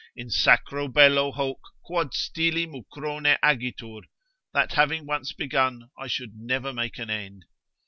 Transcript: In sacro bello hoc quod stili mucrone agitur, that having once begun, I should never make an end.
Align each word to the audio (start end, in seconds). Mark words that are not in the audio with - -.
In 0.15 0.31
sacro 0.31 0.87
bello 0.87 1.31
hoc 1.31 1.59
quod 1.83 2.13
stili 2.15 2.65
mucrone 2.65 3.37
agitur, 3.43 4.01
that 4.51 4.73
having 4.73 5.05
once 5.05 5.31
begun, 5.31 5.91
I 5.95 6.07
should 6.07 6.33
never 6.33 6.73
make 6.73 6.97
an 6.97 7.11
end. 7.11 7.45